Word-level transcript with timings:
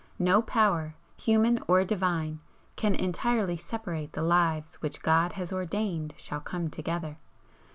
No 0.17 0.41
power, 0.41 0.95
human 1.15 1.59
or 1.67 1.85
divine, 1.85 2.39
can 2.75 2.95
entirely 2.95 3.55
separate 3.55 4.13
the 4.13 4.23
lives 4.23 4.77
which 4.81 5.03
God 5.03 5.33
has 5.33 5.53
ordained 5.53 6.15
shall 6.17 6.39
come 6.39 6.71
together. 6.71 7.19